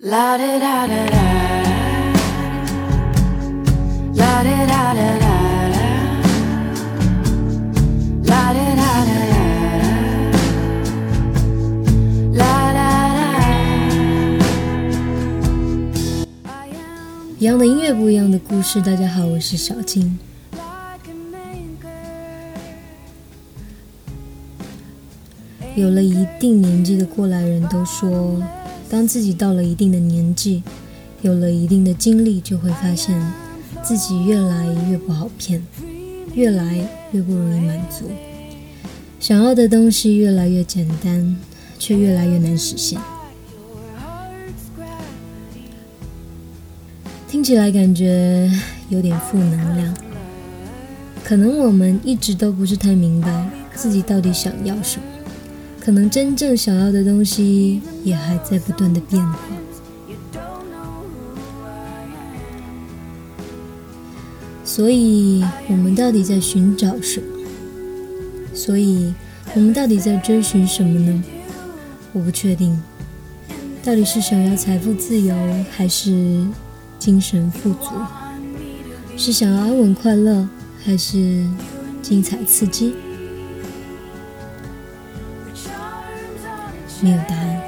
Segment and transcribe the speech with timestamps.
[0.00, 1.06] 啦啦啦啦啦
[4.14, 5.02] 啦啦啦啦啦
[8.22, 8.46] 啦啦
[12.32, 12.78] 啦啦啦。
[17.40, 18.80] 一样的音乐，不一样的故事。
[18.80, 20.16] 大家好，我是小金。
[25.74, 28.40] 有了一定年纪的过来人都说。
[28.90, 30.62] 当自己到了一定的年纪，
[31.22, 33.20] 有了一定的经历，就会发现
[33.82, 35.62] 自己越来越不好骗，
[36.34, 38.10] 越来越不容易满足，
[39.20, 41.36] 想要的东西越来越简单，
[41.78, 42.98] 却越来越难实现。
[47.28, 48.50] 听起来感觉
[48.88, 49.94] 有点负能量，
[51.22, 55.04] 可能我们一直都不是太明白自己到底想要什么，
[55.88, 59.38] 可能真正想要的东西也还在不断的变化。
[64.62, 67.26] 所以，我们到底在寻找什么？
[68.52, 69.14] 所以，
[69.54, 71.24] 我们到底在追寻什么呢？
[72.12, 72.78] 我不确定，
[73.82, 75.34] 到底是想要财富自由，
[75.70, 76.46] 还是
[76.98, 77.88] 精神富足？
[79.16, 80.46] 是想要安稳快乐，
[80.84, 81.46] 还是
[82.02, 82.92] 精彩刺激？
[87.00, 87.62] 没有答案。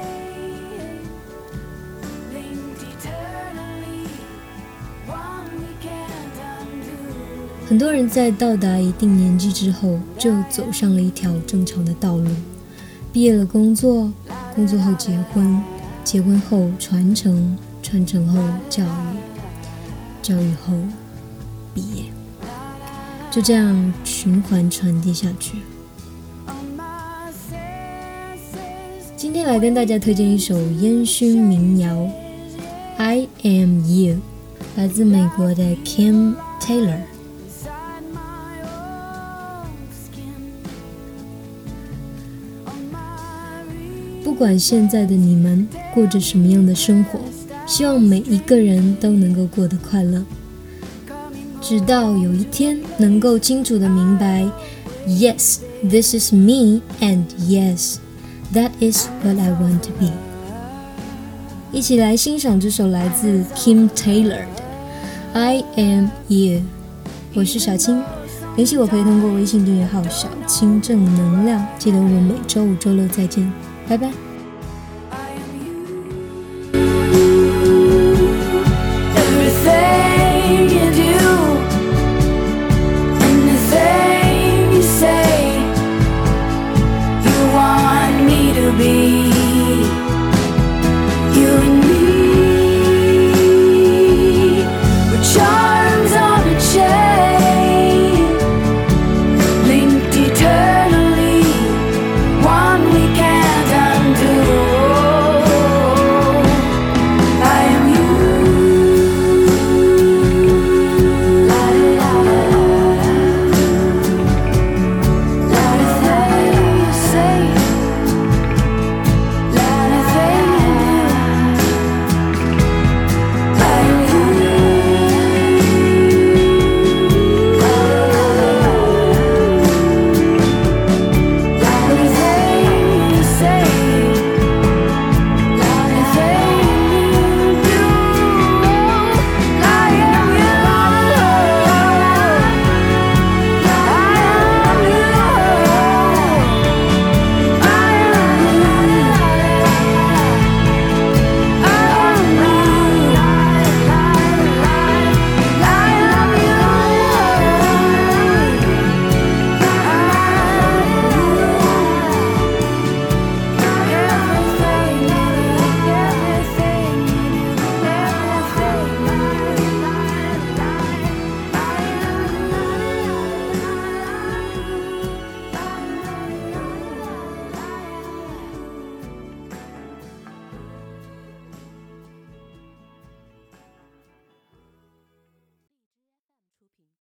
[7.67, 12.27] 很多人在到达一定年纪之后，就走上了一条正常的道路，
[13.13, 14.11] 毕业了工作，
[14.53, 15.63] 工作后结婚，
[16.03, 19.17] 结婚后传承，传承后教育，
[20.21, 20.73] 教育后
[21.73, 22.03] 毕业，
[23.31, 25.59] 就这样循环传递下去。
[29.33, 31.95] 今天来跟大家推荐一首烟熏民谣
[32.97, 34.15] 《I Am You》，
[34.75, 36.99] 来自美国的 Kim Taylor。
[44.21, 47.21] 不管现在的你们过着什么样的生活，
[47.65, 50.25] 希望每一个人都能够过得快乐。
[51.61, 54.45] 直到有一天能够清楚的明白
[55.07, 55.59] ，Yes,
[55.89, 57.95] this is me, and yes,
[58.53, 60.11] that is what I want to be。
[61.71, 64.61] 一起来欣赏这首来自 Kim Taylor 的
[65.33, 66.59] 《I Am You》。
[67.33, 68.01] 我是小青，
[68.55, 71.65] 联系我可以通过微信订阅号“小青正能量”。
[71.79, 73.49] 记得我们每周五、周六再见，
[73.87, 74.30] 拜拜。